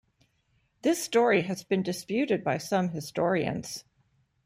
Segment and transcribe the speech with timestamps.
[0.81, 3.83] This story has been disputed by some historians.